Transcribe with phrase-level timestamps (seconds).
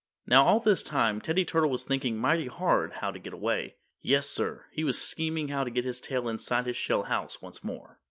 [0.25, 3.75] Now all this time Teddy Turtle was thinking mighty hard how to get away.
[4.01, 7.63] Yes, sir, he was scheming how to get his tail inside his shell house once
[7.63, 7.99] more.